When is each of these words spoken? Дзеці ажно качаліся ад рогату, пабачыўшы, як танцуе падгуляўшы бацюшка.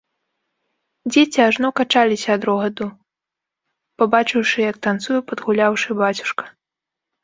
Дзеці 1.11 1.39
ажно 1.49 1.67
качаліся 1.81 2.29
ад 2.39 2.43
рогату, 2.51 2.85
пабачыўшы, 4.03 4.57
як 4.69 4.85
танцуе 4.91 5.19
падгуляўшы 5.33 5.89
бацюшка. 6.05 6.43